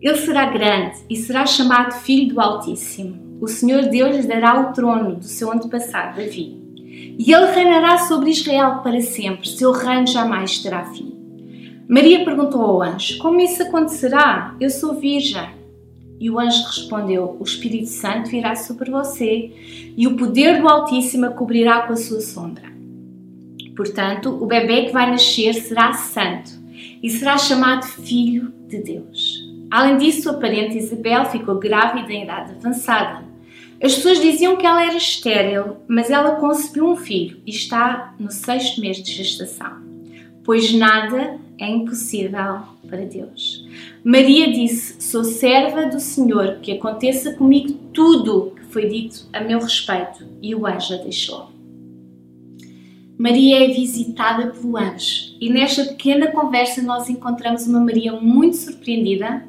Ele 0.00 0.16
será 0.16 0.46
grande 0.46 0.98
e 1.10 1.16
será 1.16 1.44
chamado 1.44 1.94
Filho 2.00 2.34
do 2.34 2.40
Altíssimo. 2.40 3.38
O 3.40 3.48
Senhor 3.48 3.86
Deus 3.86 4.16
lhe 4.16 4.26
dará 4.26 4.60
o 4.60 4.72
trono 4.72 5.16
do 5.16 5.24
seu 5.24 5.52
antepassado 5.52 6.16
Davi. 6.16 6.62
E 7.18 7.32
ele 7.32 7.52
reinará 7.52 7.98
sobre 7.98 8.30
Israel 8.30 8.80
para 8.82 9.00
sempre, 9.00 9.48
seu 9.48 9.72
reino 9.72 10.06
jamais 10.06 10.58
terá 10.58 10.84
fim. 10.86 11.15
Maria 11.88 12.24
perguntou 12.24 12.60
ao 12.62 12.82
anjo: 12.82 13.18
Como 13.18 13.40
isso 13.40 13.62
acontecerá? 13.62 14.56
Eu 14.60 14.70
sou 14.70 14.94
virgem. 14.94 15.54
E 16.18 16.28
o 16.28 16.38
anjo 16.38 16.64
respondeu: 16.64 17.36
O 17.38 17.44
Espírito 17.44 17.88
Santo 17.88 18.30
virá 18.30 18.56
sobre 18.56 18.90
você 18.90 19.52
e 19.96 20.06
o 20.06 20.16
poder 20.16 20.60
do 20.60 20.68
Altíssimo 20.68 21.26
a 21.26 21.30
cobrirá 21.30 21.82
com 21.82 21.92
a 21.92 21.96
sua 21.96 22.20
sombra. 22.20 22.64
Portanto, 23.76 24.30
o 24.30 24.46
bebê 24.46 24.86
que 24.86 24.92
vai 24.92 25.10
nascer 25.10 25.54
será 25.54 25.92
santo 25.92 26.50
e 27.02 27.08
será 27.08 27.38
chamado 27.38 27.84
Filho 27.84 28.52
de 28.66 28.82
Deus. 28.82 29.46
Além 29.70 29.96
disso, 29.98 30.30
a 30.30 30.34
parente 30.34 30.78
Isabel 30.78 31.26
ficou 31.26 31.58
grávida 31.58 32.12
em 32.12 32.24
idade 32.24 32.52
avançada. 32.52 33.24
As 33.82 33.94
pessoas 33.94 34.20
diziam 34.20 34.56
que 34.56 34.66
ela 34.66 34.84
era 34.84 34.96
estéril, 34.96 35.76
mas 35.86 36.10
ela 36.10 36.36
concebeu 36.36 36.86
um 36.86 36.96
filho 36.96 37.40
e 37.46 37.50
está 37.50 38.14
no 38.18 38.30
sexto 38.30 38.80
mês 38.80 38.96
de 38.96 39.12
gestação. 39.12 39.85
Pois 40.46 40.72
nada 40.72 41.40
é 41.58 41.68
impossível 41.68 42.60
para 42.88 43.04
Deus. 43.04 43.66
Maria 44.04 44.52
disse: 44.52 45.02
Sou 45.02 45.24
serva 45.24 45.86
do 45.86 45.98
Senhor, 45.98 46.60
que 46.62 46.70
aconteça 46.70 47.34
comigo 47.34 47.72
tudo 47.92 48.52
que 48.54 48.64
foi 48.66 48.88
dito 48.88 49.26
a 49.32 49.40
meu 49.40 49.58
respeito. 49.58 50.24
E 50.40 50.54
o 50.54 50.64
anjo 50.64 50.94
a 50.94 50.98
deixou. 50.98 51.50
Maria 53.18 53.64
é 53.64 53.68
visitada 53.72 54.48
pelo 54.48 54.76
anjo 54.76 55.34
e 55.40 55.50
nesta 55.50 55.84
pequena 55.86 56.28
conversa 56.28 56.82
nós 56.82 57.08
encontramos 57.08 57.66
uma 57.66 57.80
Maria 57.80 58.12
muito 58.12 58.56
surpreendida, 58.56 59.42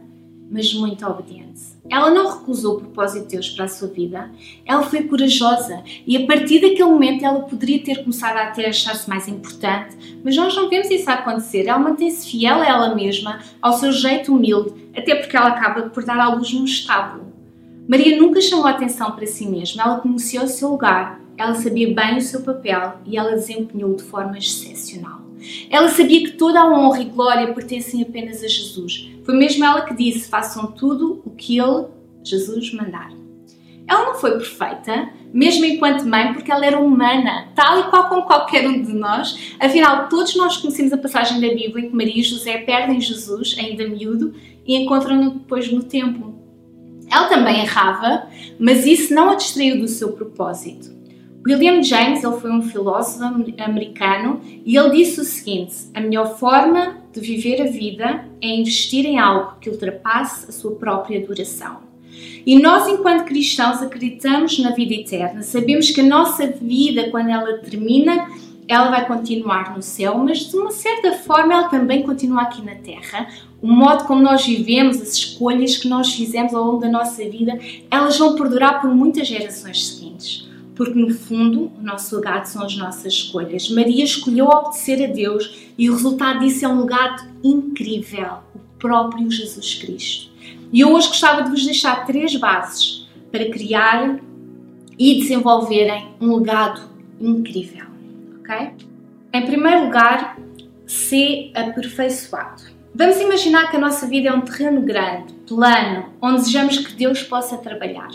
mas 0.50 0.74
muito 0.74 1.06
obediente. 1.06 1.62
Ela 1.90 2.12
não 2.12 2.40
recusou 2.40 2.76
o 2.76 2.80
propósito 2.80 3.24
de 3.24 3.36
Deus 3.36 3.50
para 3.50 3.66
a 3.66 3.68
sua 3.68 3.88
vida, 3.88 4.32
ela 4.66 4.84
foi 4.84 5.04
corajosa 5.04 5.84
e 6.06 6.18
a 6.18 6.26
partir 6.26 6.60
daquele 6.60 6.86
momento 6.86 7.26
ela 7.26 7.42
poderia 7.42 7.84
ter 7.84 8.04
começado 8.04 8.38
a 8.38 8.44
até 8.44 8.68
achar-se 8.68 9.10
mais 9.10 9.28
importante, 9.28 10.20
mas 10.24 10.36
nós 10.36 10.56
não 10.56 10.70
vemos 10.70 10.90
isso 10.90 11.10
acontecer. 11.10 11.68
Ela 11.68 11.80
mantém-se 11.80 12.30
fiel 12.30 12.62
a 12.62 12.66
ela 12.66 12.96
mesma, 12.96 13.40
ao 13.62 13.74
seu 13.74 13.92
jeito 13.92 14.34
humilde, 14.34 14.74
até 14.96 15.16
porque 15.16 15.36
ela 15.36 15.50
acaba 15.50 15.90
por 15.90 16.04
dar 16.04 16.20
à 16.20 16.34
luz 16.34 16.54
num 16.54 16.66
estábulo. 16.66 17.28
Maria 17.88 18.18
nunca 18.18 18.42
chamou 18.42 18.68
atenção 18.68 19.12
para 19.12 19.26
si 19.26 19.46
mesma, 19.48 19.84
ela 19.84 20.00
conhecia 20.00 20.44
o 20.44 20.48
seu 20.48 20.70
lugar 20.70 21.28
ela 21.38 21.54
sabia 21.54 21.94
bem 21.94 22.18
o 22.18 22.22
seu 22.22 22.42
papel 22.42 22.96
e 23.06 23.16
ela 23.16 23.36
desempenhou 23.36 23.96
de 23.96 24.04
forma 24.04 24.38
excepcional. 24.38 25.27
Ela 25.70 25.90
sabia 25.90 26.24
que 26.24 26.32
toda 26.32 26.60
a 26.60 26.68
honra 26.68 27.02
e 27.02 27.06
glória 27.06 27.54
pertencem 27.54 28.02
apenas 28.02 28.44
a 28.44 28.48
Jesus. 28.48 29.10
Foi 29.24 29.36
mesmo 29.36 29.64
ela 29.64 29.82
que 29.82 29.96
disse: 29.96 30.30
façam 30.30 30.68
tudo 30.68 31.22
o 31.26 31.32
que 31.32 31.58
Ele, 31.58 31.86
Jesus, 32.24 32.74
mandar. 32.74 33.12
Ela 33.88 34.06
não 34.06 34.16
foi 34.16 34.32
perfeita, 34.32 35.10
mesmo 35.34 35.64
enquanto 35.64 36.06
mãe, 36.06 36.34
porque 36.34 36.52
ela 36.52 36.66
era 36.66 36.78
humana, 36.78 37.48
tal 37.56 37.80
e 37.80 37.84
qual 37.84 38.10
como 38.10 38.24
qualquer 38.24 38.68
um 38.68 38.82
de 38.82 38.92
nós. 38.92 39.56
Afinal, 39.58 40.10
todos 40.10 40.36
nós 40.36 40.58
conhecemos 40.58 40.92
a 40.92 40.98
passagem 40.98 41.40
da 41.40 41.48
Bíblia 41.48 41.86
em 41.86 41.90
que 41.90 41.96
Maria 41.96 42.20
e 42.20 42.24
José 42.24 42.58
perdem 42.58 43.00
Jesus, 43.00 43.56
ainda 43.58 43.88
miúdo, 43.88 44.36
e 44.66 44.76
encontram-no 44.76 45.32
depois 45.32 45.72
no 45.72 45.84
templo. 45.84 46.36
Ela 47.10 47.28
também 47.28 47.62
errava, 47.62 48.28
mas 48.60 48.86
isso 48.86 49.14
não 49.14 49.30
a 49.30 49.36
distraiu 49.36 49.80
do 49.80 49.88
seu 49.88 50.12
propósito. 50.12 50.97
William 51.48 51.82
James 51.82 52.26
ele 52.26 52.42
foi 52.42 52.52
um 52.52 52.62
filósofo 52.62 53.24
americano 53.24 54.42
e 54.66 54.76
ele 54.76 54.98
disse 54.98 55.22
o 55.22 55.24
seguinte: 55.24 55.76
a 55.94 56.02
melhor 56.02 56.38
forma 56.38 56.98
de 57.14 57.22
viver 57.22 57.62
a 57.62 57.72
vida 57.72 58.26
é 58.42 58.48
investir 58.48 59.06
em 59.06 59.18
algo 59.18 59.54
que 59.62 59.70
ultrapasse 59.70 60.50
a 60.50 60.52
sua 60.52 60.76
própria 60.76 61.26
duração. 61.26 61.78
E 62.46 62.60
nós, 62.60 62.88
enquanto 62.90 63.26
cristãos, 63.26 63.82
acreditamos 63.82 64.60
na 64.60 64.72
vida 64.72 64.94
eterna. 64.94 65.42
Sabemos 65.42 65.90
que 65.90 66.02
a 66.02 66.06
nossa 66.06 66.48
vida, 66.48 67.10
quando 67.12 67.30
ela 67.30 67.60
termina, 67.60 68.30
ela 68.68 68.90
vai 68.90 69.08
continuar 69.08 69.74
no 69.74 69.82
céu, 69.82 70.18
mas 70.18 70.50
de 70.50 70.58
uma 70.58 70.72
certa 70.72 71.14
forma 71.14 71.54
ela 71.54 71.70
também 71.70 72.04
continua 72.04 72.42
aqui 72.42 72.62
na 72.62 72.76
terra. 72.76 73.30
O 73.62 73.68
modo 73.68 74.04
como 74.04 74.22
nós 74.22 74.46
vivemos, 74.46 75.02
as 75.02 75.14
escolhas 75.14 75.78
que 75.78 75.88
nós 75.88 76.14
fizemos 76.14 76.54
ao 76.54 76.66
longo 76.66 76.82
da 76.82 76.90
nossa 76.90 77.24
vida, 77.24 77.58
elas 77.90 78.18
vão 78.18 78.36
perdurar 78.36 78.82
por 78.82 78.94
muitas 78.94 79.28
gerações 79.28 79.88
seguintes 79.88 80.48
porque 80.78 81.00
no 81.00 81.10
fundo 81.10 81.72
o 81.76 81.82
nosso 81.82 82.16
legado 82.16 82.46
são 82.46 82.64
as 82.64 82.78
nossas 82.78 83.12
escolhas. 83.12 83.70
Maria 83.72 84.06
escolheu 84.06 84.46
obedecer 84.46 85.04
a 85.04 85.12
Deus 85.12 85.72
e 85.76 85.90
o 85.90 85.94
resultado 85.94 86.40
disso 86.40 86.64
é 86.64 86.68
um 86.68 86.82
legado 86.82 87.28
incrível, 87.44 88.38
o 88.54 88.60
próprio 88.78 89.30
Jesus 89.30 89.74
Cristo. 89.74 90.32
E 90.72 90.80
eu 90.80 90.94
hoje 90.94 91.08
gostava 91.08 91.42
de 91.42 91.50
vos 91.50 91.66
deixar 91.66 92.06
três 92.06 92.36
bases 92.36 93.08
para 93.32 93.50
criar 93.50 94.20
e 95.00 95.20
desenvolverem 95.20 96.10
um 96.22 96.38
legado 96.38 96.82
incrível, 97.20 97.88
ok? 98.40 98.72
Em 99.34 99.46
primeiro 99.46 99.86
lugar, 99.86 100.38
ser 100.86 101.52
aperfeiçoado. 101.56 102.64
Vamos 102.94 103.20
imaginar 103.20 103.70
que 103.70 103.78
a 103.78 103.80
nossa 103.80 104.08
vida 104.08 104.30
é 104.30 104.34
um 104.34 104.42
terreno 104.42 104.82
grande, 104.82 105.34
plano, 105.48 106.14
onde 106.22 106.38
desejamos 106.38 106.78
que 106.78 106.94
Deus 106.94 107.24
possa 107.24 107.58
trabalhar. 107.58 108.10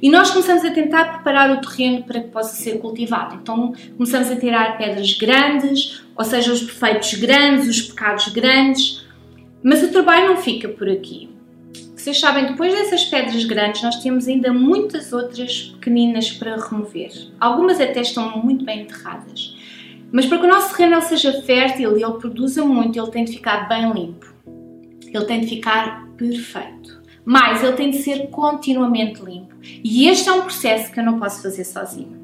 E 0.00 0.08
nós 0.10 0.30
começamos 0.30 0.64
a 0.64 0.70
tentar 0.70 1.04
preparar 1.14 1.50
o 1.50 1.60
terreno 1.60 2.04
para 2.04 2.20
que 2.20 2.28
possa 2.28 2.54
ser 2.54 2.78
cultivado. 2.78 3.36
Então 3.42 3.72
começamos 3.96 4.30
a 4.30 4.36
tirar 4.36 4.78
pedras 4.78 5.12
grandes, 5.14 6.02
ou 6.16 6.24
seja, 6.24 6.52
os 6.52 6.60
defeitos 6.60 7.14
grandes, 7.14 7.68
os 7.68 7.82
pecados 7.82 8.28
grandes. 8.28 9.04
Mas 9.62 9.82
o 9.82 9.88
trabalho 9.88 10.28
não 10.28 10.36
fica 10.36 10.68
por 10.68 10.88
aqui. 10.88 11.28
Vocês 11.96 12.20
sabem, 12.20 12.46
depois 12.46 12.72
dessas 12.72 13.04
pedras 13.04 13.44
grandes, 13.44 13.82
nós 13.82 13.96
temos 13.96 14.28
ainda 14.28 14.52
muitas 14.52 15.12
outras 15.12 15.74
pequeninas 15.74 16.30
para 16.30 16.56
remover. 16.56 17.10
Algumas 17.40 17.80
até 17.80 18.00
estão 18.00 18.38
muito 18.38 18.64
bem 18.64 18.82
enterradas. 18.82 19.56
Mas 20.12 20.24
para 20.24 20.38
que 20.38 20.44
o 20.44 20.48
nosso 20.48 20.74
terreno 20.74 21.02
seja 21.02 21.42
fértil 21.42 21.98
e 21.98 22.04
ele 22.04 22.12
produza 22.14 22.64
muito, 22.64 22.98
ele 22.98 23.10
tem 23.10 23.24
de 23.24 23.32
ficar 23.32 23.68
bem 23.68 23.92
limpo. 23.92 24.32
Ele 25.12 25.24
tem 25.24 25.40
de 25.40 25.48
ficar 25.48 26.06
perfeito 26.16 26.98
mas 27.28 27.62
ele 27.62 27.74
tem 27.74 27.90
de 27.90 27.98
ser 27.98 28.28
continuamente 28.28 29.22
limpo. 29.22 29.54
E 29.84 30.08
este 30.08 30.30
é 30.30 30.32
um 30.32 30.40
processo 30.40 30.90
que 30.90 30.98
eu 30.98 31.04
não 31.04 31.18
posso 31.18 31.42
fazer 31.42 31.62
sozinho. 31.62 32.16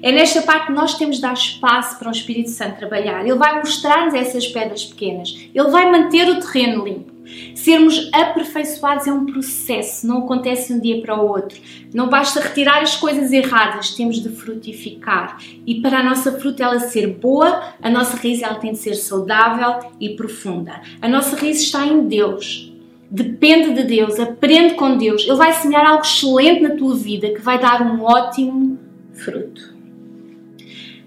É 0.00 0.12
nesta 0.12 0.42
parte 0.42 0.66
que 0.66 0.72
nós 0.72 0.94
temos 0.94 1.16
de 1.16 1.22
dar 1.22 1.32
espaço 1.32 1.98
para 1.98 2.06
o 2.06 2.12
Espírito 2.12 2.50
Santo 2.50 2.78
trabalhar. 2.78 3.22
Ele 3.22 3.34
vai 3.34 3.58
mostrar-nos 3.58 4.14
essas 4.14 4.46
pedras 4.46 4.84
pequenas. 4.84 5.34
Ele 5.52 5.70
vai 5.70 5.90
manter 5.90 6.28
o 6.28 6.38
terreno 6.38 6.84
limpo. 6.84 7.12
Sermos 7.56 8.08
aperfeiçoados 8.12 9.08
é 9.08 9.12
um 9.12 9.26
processo, 9.26 10.06
não 10.06 10.18
acontece 10.18 10.72
de 10.72 10.78
um 10.78 10.80
dia 10.80 11.02
para 11.02 11.20
o 11.20 11.26
outro. 11.26 11.60
Não 11.92 12.08
basta 12.08 12.38
retirar 12.38 12.80
as 12.80 12.94
coisas 12.94 13.32
erradas, 13.32 13.90
temos 13.90 14.22
de 14.22 14.28
frutificar. 14.28 15.36
E 15.66 15.80
para 15.80 15.98
a 15.98 16.04
nossa 16.04 16.30
fruta 16.38 16.62
ela 16.62 16.78
ser 16.78 17.08
boa, 17.08 17.74
a 17.82 17.90
nossa 17.90 18.16
raiz 18.16 18.40
ela 18.40 18.54
tem 18.54 18.70
de 18.70 18.78
ser 18.78 18.94
saudável 18.94 19.90
e 19.98 20.10
profunda. 20.10 20.80
A 21.02 21.08
nossa 21.08 21.34
raiz 21.34 21.60
está 21.60 21.84
em 21.84 22.06
Deus 22.06 22.72
depende 23.14 23.74
de 23.74 23.84
Deus, 23.84 24.18
aprende 24.18 24.74
com 24.74 24.98
Deus, 24.98 25.22
Ele 25.22 25.36
vai 25.36 25.52
semear 25.52 25.86
algo 25.86 26.02
excelente 26.02 26.60
na 26.60 26.74
tua 26.74 26.96
vida 26.96 27.30
que 27.30 27.40
vai 27.40 27.60
dar 27.60 27.80
um 27.80 28.02
ótimo 28.02 28.76
fruto. 29.12 29.72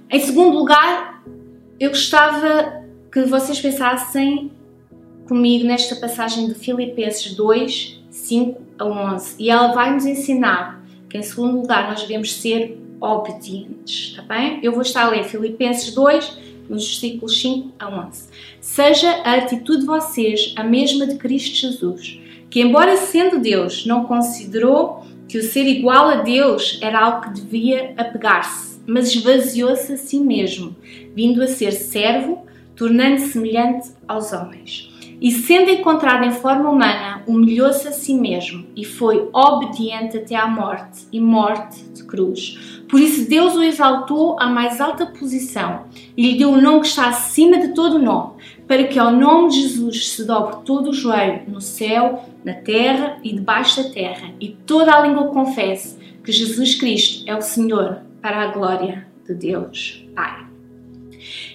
Em 0.09 0.19
segundo 0.21 0.57
lugar, 0.57 1.21
eu 1.77 1.89
gostava 1.89 2.81
que 3.11 3.23
vocês 3.23 3.59
pensassem 3.59 4.49
comigo 5.27 5.67
nesta 5.67 5.97
passagem 5.97 6.47
de 6.47 6.53
Filipenses 6.53 7.35
2, 7.35 8.01
5 8.09 8.61
a 8.79 8.85
11. 8.85 9.35
E 9.37 9.49
ela 9.49 9.73
vai 9.73 9.93
nos 9.93 10.05
ensinar 10.05 10.81
que, 11.09 11.17
em 11.17 11.21
segundo 11.21 11.59
lugar, 11.59 11.89
nós 11.89 12.01
devemos 12.03 12.33
ser 12.33 12.81
obedientes. 13.01 14.11
Está 14.11 14.21
bem? 14.21 14.61
Eu 14.63 14.71
vou 14.71 14.81
estar 14.81 15.03
a 15.03 15.09
ler 15.09 15.25
Filipenses 15.25 15.93
2, 15.93 16.37
nos 16.69 16.87
versículos 16.87 17.39
5 17.41 17.73
a 17.79 18.07
11. 18.07 18.29
Seja 18.59 19.09
a 19.23 19.35
atitude 19.35 19.81
de 19.81 19.85
vocês 19.85 20.53
a 20.55 20.63
mesma 20.63 21.07
de 21.07 21.15
Cristo 21.15 21.55
Jesus, 21.55 22.19
que, 22.49 22.61
embora 22.61 22.97
sendo 22.97 23.39
Deus, 23.39 23.85
não 23.85 24.05
considerou 24.05 25.05
que 25.27 25.37
o 25.37 25.43
ser 25.43 25.65
igual 25.65 26.07
a 26.07 26.15
Deus 26.17 26.79
era 26.81 26.99
algo 26.99 27.21
que 27.21 27.41
devia 27.41 27.93
apegar-se, 27.97 28.79
mas 28.87 29.13
esvaziou-se 29.13 29.93
a 29.93 29.97
si 29.97 30.19
mesmo, 30.19 30.75
vindo 31.13 31.43
a 31.43 31.47
ser 31.47 31.73
servo, 31.73 32.45
tornando-se 32.75 33.33
semelhante 33.33 33.91
aos 34.07 34.31
homens. 34.31 34.89
E 35.19 35.31
sendo 35.31 35.71
encontrado 35.71 36.23
em 36.25 36.31
forma 36.31 36.69
humana, 36.69 37.23
humilhou-se 37.25 37.87
a 37.87 37.91
si 37.91 38.13
mesmo 38.13 38.67
e 38.75 38.85
foi 38.85 39.27
obediente 39.33 40.17
até 40.17 40.35
à 40.35 40.47
morte 40.47 41.07
e 41.11 41.19
morte 41.19 41.83
de 41.85 42.03
cruz. 42.03 42.76
Por 42.89 42.99
isso 43.01 43.29
Deus 43.29 43.55
o 43.55 43.63
exaltou 43.63 44.39
à 44.39 44.47
mais 44.47 44.79
alta 44.79 45.05
posição 45.05 45.85
e 46.15 46.31
lhe 46.31 46.37
deu 46.37 46.51
o 46.51 46.61
nome 46.61 46.81
que 46.81 46.87
está 46.87 47.09
acima 47.09 47.59
de 47.59 47.73
todo 47.73 47.99
nome, 47.99 48.33
para 48.67 48.85
que 48.85 48.97
ao 48.97 49.11
nome 49.11 49.49
de 49.49 49.61
Jesus 49.61 50.09
se 50.09 50.23
dobre 50.23 50.57
todo 50.65 50.89
o 50.89 50.93
joelho 50.93 51.41
no 51.47 51.59
céu, 51.59 52.23
na 52.43 52.53
terra 52.53 53.17
e 53.23 53.33
debaixo 53.33 53.83
da 53.83 53.89
terra, 53.89 54.31
e 54.39 54.49
toda 54.65 54.93
a 54.93 55.01
língua 55.05 55.27
confesse 55.27 55.97
que 56.23 56.31
Jesus 56.31 56.75
Cristo 56.75 57.23
é 57.27 57.35
o 57.35 57.41
Senhor, 57.41 57.99
para 58.21 58.41
a 58.41 58.47
glória 58.47 59.07
de 59.25 59.33
Deus 59.33 60.05
Pai. 60.15 60.45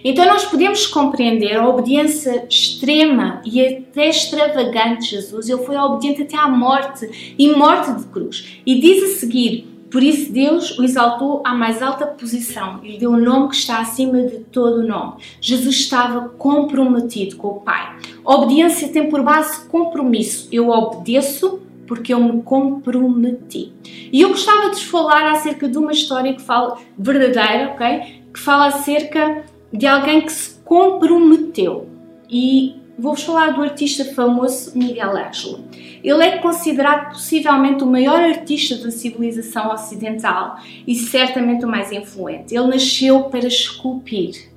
Então 0.05 0.27
nós 0.27 0.45
podemos 0.45 0.87
compreender 0.87 1.57
a 1.57 1.69
obediência 1.69 2.47
extrema 2.49 3.41
e 3.45 3.65
até 3.65 4.09
extravagante 4.09 5.03
de 5.03 5.11
Jesus. 5.11 5.49
Ele 5.49 5.63
foi 5.63 5.77
obediente 5.77 6.23
até 6.23 6.37
à 6.37 6.49
morte 6.49 7.35
e 7.39 7.49
morte 7.53 7.93
de 7.93 8.05
cruz. 8.07 8.61
E 8.67 8.81
diz 8.81 9.03
a 9.03 9.19
seguir: 9.19 9.72
por 9.93 10.03
isso 10.03 10.33
Deus 10.33 10.79
o 10.79 10.83
exaltou 10.83 11.43
à 11.45 11.55
mais 11.55 11.83
alta 11.83 12.07
posição 12.07 12.81
e 12.83 12.93
lhe 12.93 12.99
deu 12.99 13.11
o 13.11 13.15
um 13.15 13.21
nome 13.21 13.51
que 13.51 13.57
está 13.57 13.79
acima 13.79 14.23
de 14.23 14.39
todo 14.39 14.81
o 14.81 14.87
nome. 14.87 15.21
Jesus 15.39 15.77
estava 15.77 16.31
comprometido 16.31 17.37
com 17.37 17.49
o 17.49 17.61
Pai. 17.61 17.99
A 18.25 18.35
obediência 18.35 18.89
tem 18.89 19.11
por 19.11 19.23
base 19.23 19.67
compromisso. 19.67 20.49
Eu 20.51 20.71
obedeço 20.71 21.61
porque 21.87 22.15
eu 22.15 22.21
me 22.21 22.43
comprometi. 22.43 23.71
E 24.11 24.23
eu 24.23 24.31
gostava 24.31 24.71
de 24.71 24.83
falar 24.83 25.31
acerca 25.31 25.69
de 25.69 25.77
uma 25.77 25.93
história 25.93 26.33
que 26.33 26.41
fala 26.41 26.79
verdadeira, 26.99 27.73
ok? 27.73 28.23
Que 28.33 28.41
fala 28.41 28.69
acerca 28.69 29.45
de 29.71 29.87
alguém 29.87 30.23
que 30.23 30.33
se 30.33 30.59
comprometeu. 30.65 31.87
E 32.31 32.82
vou-vos 33.03 33.25
falar 33.25 33.51
do 33.51 33.63
artista 33.63 34.05
famoso 34.05 34.79
Miguel 34.79 35.17
Ângelo. 35.17 35.65
Ele 36.05 36.23
é 36.23 36.39
considerado 36.39 37.13
possivelmente 37.13 37.83
o 37.83 37.87
maior 37.87 38.21
artista 38.21 38.77
da 38.77 38.93
civilização 38.93 39.73
ocidental 39.73 40.57
e 40.87 40.95
certamente 40.95 41.65
o 41.65 41.69
mais 41.69 41.91
influente. 41.91 42.55
Ele 42.55 42.69
nasceu 42.69 43.25
para 43.25 43.49
esculpir. 43.49 44.49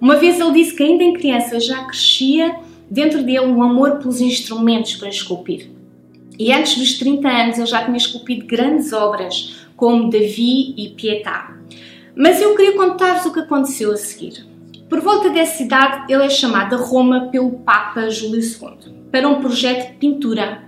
Uma 0.00 0.16
vez 0.16 0.40
ele 0.40 0.50
disse 0.50 0.74
que 0.74 0.82
ainda 0.82 1.04
em 1.04 1.14
criança 1.14 1.60
já 1.60 1.84
crescia 1.84 2.56
dentro 2.90 3.22
dele 3.22 3.46
um 3.46 3.62
amor 3.62 3.98
pelos 3.98 4.20
instrumentos 4.20 4.96
para 4.96 5.08
esculpir. 5.08 5.70
E 6.36 6.52
antes 6.52 6.76
dos 6.76 6.98
30 6.98 7.28
anos 7.28 7.56
ele 7.56 7.66
já 7.66 7.84
tinha 7.84 7.96
esculpido 7.96 8.46
grandes 8.46 8.92
obras 8.92 9.64
como 9.76 10.10
Davi 10.10 10.74
e 10.76 10.92
Pietà. 10.96 11.56
Mas 12.16 12.42
eu 12.42 12.56
queria 12.56 12.76
contar-vos 12.76 13.26
o 13.26 13.32
que 13.32 13.40
aconteceu 13.40 13.92
a 13.92 13.96
seguir. 13.96 14.51
Por 14.92 15.00
volta 15.00 15.30
dessa 15.30 15.62
idade, 15.62 16.12
ele 16.12 16.22
é 16.22 16.28
chamado 16.28 16.74
a 16.74 16.78
Roma 16.78 17.28
pelo 17.32 17.50
Papa 17.60 18.10
Júlio 18.10 18.42
II 18.42 18.92
para 19.10 19.26
um 19.26 19.40
projeto 19.40 19.90
de 19.90 19.96
pintura. 19.96 20.64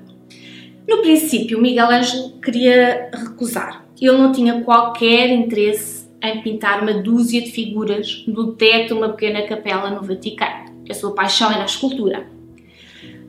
No 0.88 1.02
princípio, 1.02 1.60
Miguel 1.60 1.90
Ângelo 1.90 2.40
queria 2.40 3.10
recusar. 3.12 3.84
Ele 4.00 4.16
não 4.16 4.32
tinha 4.32 4.62
qualquer 4.62 5.28
interesse 5.28 6.08
em 6.22 6.40
pintar 6.40 6.80
uma 6.82 6.94
dúzia 6.94 7.42
de 7.42 7.50
figuras 7.50 8.24
no 8.26 8.54
teto 8.54 8.86
de 8.86 8.92
uma 8.94 9.10
pequena 9.10 9.42
capela 9.42 9.90
no 9.90 10.00
Vaticano. 10.00 10.72
A 10.88 10.94
sua 10.94 11.14
paixão 11.14 11.52
era 11.52 11.60
a 11.60 11.66
escultura. 11.66 12.26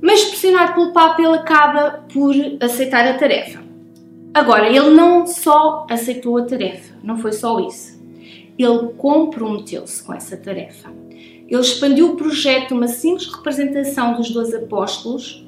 Mas, 0.02 0.24
pressionado 0.24 0.76
pelo 0.76 0.94
Papa, 0.94 1.22
ele 1.22 1.36
acaba 1.36 2.06
por 2.14 2.34
aceitar 2.62 3.06
a 3.06 3.16
tarefa. 3.16 3.62
Agora, 4.34 4.70
ele 4.70 4.92
não 4.92 5.28
só 5.28 5.86
aceitou 5.90 6.38
a 6.38 6.44
tarefa, 6.44 6.96
não 7.04 7.18
foi 7.18 7.34
só 7.34 7.60
isso 7.60 7.95
ele 8.58 8.94
comprometeu-se 8.98 10.04
com 10.04 10.14
essa 10.14 10.38
tarefa. 10.38 10.92
Ele 11.48 11.62
expandiu 11.62 12.12
o 12.12 12.16
projeto 12.16 12.70
de 12.70 12.74
uma 12.74 12.88
simples 12.88 13.28
representação 13.28 14.16
dos 14.16 14.30
dois 14.32 14.54
apóstolos 14.54 15.46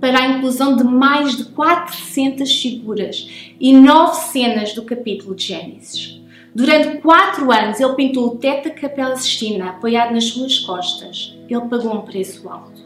para 0.00 0.18
a 0.18 0.28
inclusão 0.28 0.76
de 0.76 0.82
mais 0.82 1.36
de 1.36 1.44
400 1.44 2.60
figuras 2.60 3.28
e 3.60 3.72
nove 3.72 4.16
cenas 4.16 4.72
do 4.72 4.82
capítulo 4.82 5.34
de 5.34 5.44
Gênesis. 5.44 6.20
Durante 6.54 6.98
quatro 6.98 7.52
anos 7.52 7.78
ele 7.78 7.94
pintou 7.94 8.26
o 8.26 8.36
teto 8.36 8.68
da 8.68 8.74
Capela 8.74 9.14
Sistina 9.14 9.70
apoiado 9.70 10.12
nas 10.12 10.24
suas 10.24 10.58
costas. 10.58 11.38
Ele 11.48 11.60
pagou 11.68 11.94
um 11.94 12.00
preço 12.00 12.48
alto. 12.48 12.80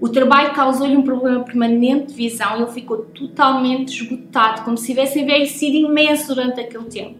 O 0.00 0.08
trabalho 0.08 0.54
causou-lhe 0.54 0.96
um 0.96 1.02
problema 1.02 1.44
permanente 1.44 2.06
de 2.06 2.14
visão 2.14 2.56
e 2.56 2.62
ele 2.62 2.72
ficou 2.72 2.98
totalmente 2.98 4.02
esgotado, 4.02 4.62
como 4.62 4.76
se 4.76 4.86
tivesse 4.86 5.20
envelhecido 5.20 5.76
imenso 5.76 6.34
durante 6.34 6.58
aquele 6.58 6.84
tempo. 6.84 7.19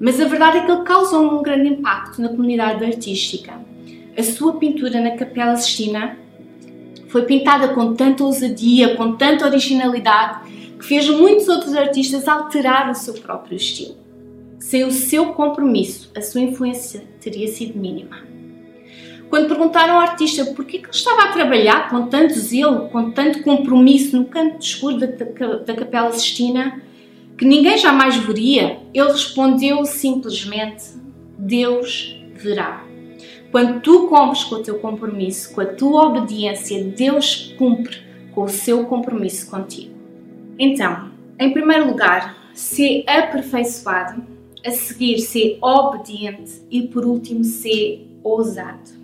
Mas 0.00 0.20
a 0.20 0.26
verdade 0.26 0.58
é 0.58 0.60
que 0.64 0.70
ele 0.70 0.82
causou 0.82 1.38
um 1.38 1.42
grande 1.42 1.68
impacto 1.68 2.22
na 2.22 2.28
comunidade 2.28 2.84
artística. 2.84 3.60
A 4.16 4.22
sua 4.22 4.54
pintura 4.54 5.00
na 5.00 5.12
Capela 5.12 5.56
Sistina 5.56 6.16
foi 7.08 7.22
pintada 7.22 7.68
com 7.68 7.94
tanta 7.94 8.22
ousadia, 8.22 8.96
com 8.96 9.16
tanta 9.16 9.46
originalidade, 9.46 10.50
que 10.78 10.84
fez 10.84 11.08
muitos 11.08 11.48
outros 11.48 11.74
artistas 11.74 12.28
alterar 12.28 12.90
o 12.90 12.94
seu 12.94 13.14
próprio 13.14 13.56
estilo. 13.56 13.96
Sem 14.58 14.84
o 14.84 14.90
seu 14.90 15.32
compromisso, 15.32 16.10
a 16.16 16.20
sua 16.20 16.42
influência 16.42 17.02
teria 17.20 17.48
sido 17.48 17.78
mínima. 17.78 18.28
Quando 19.30 19.48
perguntaram 19.48 19.94
ao 19.94 20.00
artista 20.00 20.44
por 20.46 20.64
que 20.64 20.78
ele 20.78 20.86
estava 20.90 21.24
a 21.24 21.32
trabalhar 21.32 21.90
com 21.90 22.06
tanto 22.06 22.34
zelo, 22.34 22.88
com 22.88 23.10
tanto 23.10 23.42
compromisso 23.42 24.16
no 24.16 24.24
canto 24.24 24.60
escuro 24.60 24.98
da, 24.98 25.06
da 25.06 25.74
Capela 25.74 26.12
Sistina, 26.12 26.80
que 27.38 27.44
ninguém 27.44 27.78
jamais 27.78 28.16
veria, 28.16 28.80
ele 28.92 29.12
respondeu 29.12 29.84
simplesmente: 29.84 30.84
Deus 31.38 32.20
verá. 32.34 32.84
Quando 33.52 33.80
tu 33.80 34.08
cumpres 34.08 34.44
com 34.44 34.56
o 34.56 34.62
teu 34.62 34.78
compromisso, 34.80 35.54
com 35.54 35.60
a 35.60 35.66
tua 35.66 36.06
obediência, 36.06 36.84
Deus 36.84 37.54
cumpre 37.56 37.96
com 38.34 38.42
o 38.42 38.48
seu 38.48 38.84
compromisso 38.86 39.48
contigo. 39.48 39.94
Então, 40.58 41.12
em 41.38 41.52
primeiro 41.52 41.86
lugar, 41.86 42.36
ser 42.52 43.04
aperfeiçoado, 43.06 44.22
a 44.66 44.70
seguir, 44.72 45.20
ser 45.20 45.58
obediente 45.62 46.60
e, 46.68 46.82
por 46.88 47.06
último, 47.06 47.44
ser 47.44 48.06
ousado. 48.22 48.98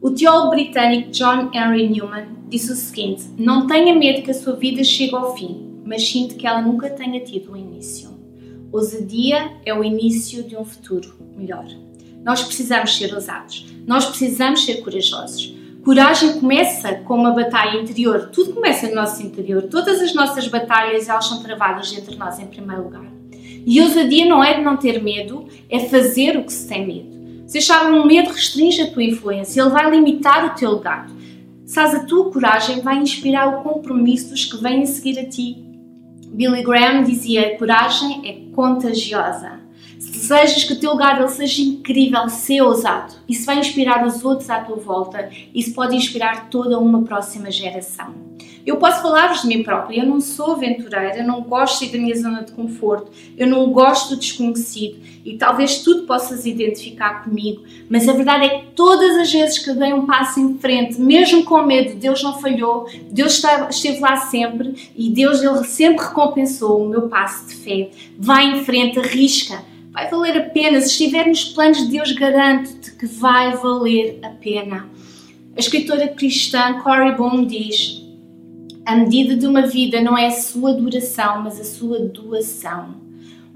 O 0.00 0.10
teólogo 0.10 0.50
britânico 0.50 1.10
John 1.10 1.50
Henry 1.52 1.88
Newman 1.88 2.26
disse 2.48 2.70
o 2.70 2.76
seguinte: 2.76 3.24
Não 3.38 3.66
tenha 3.66 3.94
medo 3.94 4.22
que 4.22 4.30
a 4.30 4.34
sua 4.34 4.54
vida 4.54 4.84
chegue 4.84 5.14
ao 5.14 5.34
fim 5.34 5.73
mas 5.84 6.08
sinto 6.08 6.36
que 6.36 6.46
ela 6.46 6.62
nunca 6.62 6.90
tenha 6.90 7.20
tido 7.20 7.52
um 7.52 7.56
início. 7.56 8.10
Ousadia 8.72 9.52
é 9.64 9.72
o 9.72 9.84
início 9.84 10.42
de 10.42 10.56
um 10.56 10.64
futuro 10.64 11.14
melhor. 11.36 11.66
Nós 12.24 12.42
precisamos 12.42 12.96
ser 12.96 13.14
ousados, 13.14 13.66
nós 13.86 14.06
precisamos 14.06 14.64
ser 14.64 14.76
corajosos. 14.82 15.54
Coragem 15.84 16.40
começa 16.40 16.94
com 16.94 17.14
uma 17.14 17.32
batalha 17.32 17.78
interior. 17.78 18.30
Tudo 18.32 18.54
começa 18.54 18.88
no 18.88 18.94
nosso 18.94 19.22
interior. 19.22 19.64
Todas 19.64 20.00
as 20.00 20.14
nossas 20.14 20.48
batalhas 20.48 21.10
elas 21.10 21.26
são 21.26 21.42
travadas 21.42 21.92
entre 21.92 22.16
nós 22.16 22.38
em 22.38 22.46
primeiro 22.46 22.84
lugar. 22.84 23.04
E 23.66 23.80
ousadia 23.82 24.24
não 24.24 24.42
é 24.42 24.54
de 24.54 24.62
não 24.62 24.78
ter 24.78 25.02
medo, 25.02 25.46
é 25.68 25.80
fazer 25.80 26.38
o 26.38 26.44
que 26.44 26.52
se 26.52 26.66
tem 26.66 26.86
medo. 26.86 27.14
Se 27.46 27.58
achar 27.58 27.92
um 27.92 28.06
medo 28.06 28.30
restringe 28.30 28.80
a 28.80 28.90
tua 28.90 29.04
influência, 29.04 29.60
ele 29.60 29.70
vai 29.70 29.90
limitar 29.90 30.46
o 30.46 30.58
teu 30.58 30.72
legado. 30.72 31.12
Sabes, 31.66 31.94
a 31.94 32.04
tua 32.04 32.30
coragem 32.30 32.80
vai 32.80 32.96
inspirar 32.98 33.48
o 33.48 33.62
compromisso 33.62 34.30
dos 34.30 34.44
que 34.44 34.56
vêm 34.56 34.84
seguir 34.86 35.18
a 35.18 35.28
ti. 35.28 35.63
Billy 36.34 36.64
Graham 36.64 37.04
dizia: 37.04 37.56
coragem 37.56 38.22
é 38.28 38.52
contagiosa. 38.52 39.60
Se 40.00 40.10
desejas 40.10 40.64
que 40.64 40.72
o 40.72 40.80
teu 40.80 41.00
ele 41.00 41.28
seja 41.28 41.62
incrível, 41.62 42.28
ser 42.28 42.60
ousado. 42.60 43.14
Isso 43.28 43.46
vai 43.46 43.58
inspirar 43.58 44.04
os 44.04 44.24
outros 44.24 44.50
à 44.50 44.58
tua 44.58 44.76
volta. 44.76 45.30
Isso 45.54 45.72
pode 45.72 45.94
inspirar 45.94 46.50
toda 46.50 46.78
uma 46.78 47.02
próxima 47.02 47.50
geração. 47.52 48.12
Eu 48.66 48.76
posso 48.76 49.02
falar-vos 49.02 49.42
de 49.42 49.48
mim 49.48 49.62
própria. 49.62 50.00
Eu 50.00 50.06
não 50.06 50.20
sou 50.20 50.52
aventureira, 50.52 51.18
eu 51.18 51.26
não 51.26 51.42
gosto 51.42 51.74
de 51.74 51.78
sair 51.80 51.92
da 51.92 51.98
minha 51.98 52.16
zona 52.16 52.42
de 52.42 52.52
conforto, 52.52 53.10
eu 53.36 53.46
não 53.46 53.70
gosto 53.70 54.10
do 54.10 54.16
desconhecido 54.16 54.98
e 55.24 55.36
talvez 55.36 55.78
tu 55.78 56.00
te 56.00 56.06
possas 56.06 56.44
identificar 56.44 57.24
comigo, 57.24 57.62
mas 57.88 58.08
a 58.08 58.12
verdade 58.12 58.44
é 58.44 58.48
que 58.58 58.66
todas 58.74 59.16
as 59.16 59.32
vezes 59.32 59.58
que 59.58 59.70
eu 59.70 59.74
dei 59.74 59.92
um 59.92 60.06
passo 60.06 60.38
em 60.38 60.58
frente, 60.58 61.00
mesmo 61.00 61.44
com 61.44 61.62
medo, 61.62 61.96
Deus 61.96 62.22
não 62.22 62.38
falhou, 62.38 62.86
Deus 63.10 63.42
esteve 63.70 64.00
lá 64.00 64.16
sempre 64.16 64.92
e 64.94 65.08
Deus 65.10 65.42
ele 65.42 65.64
sempre 65.64 66.04
recompensou 66.04 66.84
o 66.84 66.88
meu 66.88 67.08
passo 67.08 67.48
de 67.48 67.54
fé. 67.56 67.90
Vai 68.18 68.44
em 68.46 68.64
frente, 68.64 68.98
arrisca. 68.98 69.62
Vai 69.90 70.10
valer 70.10 70.36
a 70.36 70.42
pena. 70.42 70.80
Se 70.80 70.88
estiver 70.88 71.26
nos 71.26 71.44
planos 71.44 71.78
de 71.78 71.86
Deus, 71.86 72.10
garanto-te 72.12 72.92
que 72.96 73.06
vai 73.06 73.52
valer 73.56 74.18
a 74.22 74.30
pena. 74.30 74.88
A 75.56 75.60
escritora 75.60 76.08
cristã 76.08 76.80
Cory 76.82 77.14
Boone 77.14 77.46
diz: 77.46 78.03
a 78.84 78.96
medida 78.96 79.34
de 79.34 79.46
uma 79.46 79.62
vida 79.62 80.00
não 80.00 80.16
é 80.16 80.26
a 80.26 80.30
sua 80.30 80.74
duração, 80.74 81.42
mas 81.42 81.58
a 81.58 81.64
sua 81.64 82.00
doação. 82.00 83.02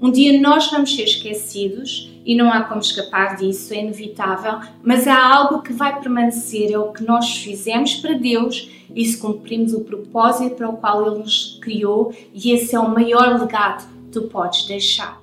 Um 0.01 0.11
dia 0.11 0.39
nós 0.39 0.71
vamos 0.71 0.95
ser 0.95 1.03
esquecidos 1.03 2.09
e 2.25 2.35
não 2.35 2.51
há 2.51 2.63
como 2.63 2.79
escapar 2.79 3.35
disso, 3.35 3.73
é 3.73 3.81
inevitável, 3.81 4.59
mas 4.81 5.07
há 5.07 5.21
algo 5.21 5.61
que 5.61 5.73
vai 5.73 5.99
permanecer, 5.99 6.71
é 6.71 6.79
o 6.79 6.91
que 6.91 7.03
nós 7.03 7.37
fizemos 7.37 7.95
para 7.95 8.13
Deus 8.13 8.69
e 8.95 9.05
se 9.05 9.17
cumprimos 9.17 9.73
o 9.73 9.81
propósito 9.81 10.55
para 10.55 10.69
o 10.69 10.77
qual 10.77 11.05
Ele 11.05 11.19
nos 11.19 11.59
criou, 11.61 12.13
e 12.33 12.51
esse 12.51 12.75
é 12.75 12.79
o 12.79 12.89
maior 12.89 13.39
legado 13.39 13.87
que 13.87 14.11
tu 14.11 14.23
podes 14.23 14.65
deixar. 14.65 15.21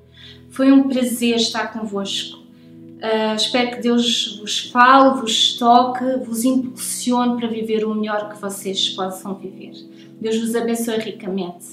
Foi 0.51 0.71
um 0.71 0.89
prazer 0.89 1.37
estar 1.37 1.73
convosco. 1.73 2.39
Uh, 2.39 3.35
espero 3.37 3.73
que 3.73 3.83
Deus 3.83 4.39
vos 4.39 4.59
fale, 4.71 5.21
vos 5.21 5.57
toque, 5.59 6.05
vos 6.25 6.45
impulsione 6.45 7.39
para 7.39 7.49
viver 7.49 7.85
o 7.85 7.95
melhor 7.95 8.33
que 8.33 8.41
vocês 8.41 8.89
possam 8.91 9.35
viver. 9.35 9.75
Deus 10.21 10.41
vos 10.41 10.55
abençoe 10.55 10.99
ricamente. 10.99 11.67